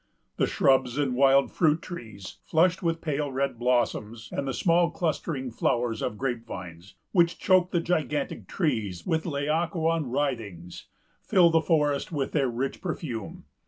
[0.37, 5.51] The shrubs and wild fruit trees, flushed with pale red blossoms, and the small clustering
[5.51, 10.87] flowers of grape vines, which choke the gigantic trees with Laocoön writhings,
[11.21, 13.45] fill the forest with their rich perfume.